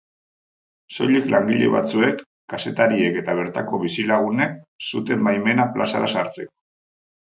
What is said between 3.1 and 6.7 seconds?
eta bertako bizilagunek zuten baimena plazara sartzeko.